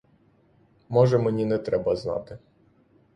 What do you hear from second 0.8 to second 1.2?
Може,